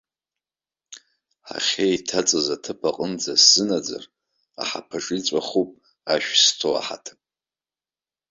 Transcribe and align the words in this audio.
Ҳахьеиҭаҵыз 1.47 2.47
аҭыԥ 2.55 2.81
аҟынӡа 2.89 3.33
сзынаӡар, 3.41 4.03
аҳаԥаҿы 4.61 5.13
иҵәахуп 5.19 5.69
ашә 6.13 6.31
зҭоу 6.43 6.75
аҳаҭа. 6.79 7.13